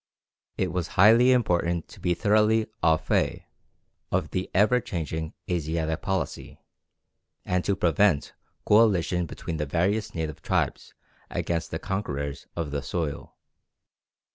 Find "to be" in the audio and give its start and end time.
1.89-2.15